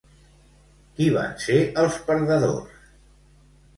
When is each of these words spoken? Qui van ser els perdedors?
Qui 0.95 1.09
van 1.17 1.37
ser 1.45 1.59
els 1.85 1.99
perdedors? 2.11 2.91